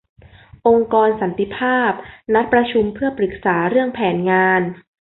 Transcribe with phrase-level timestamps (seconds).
[0.67, 1.91] องค์กรสันติภาพ
[2.33, 4.61] นัดประชุมเพื่อปรึกษาเรื่องแผนงาน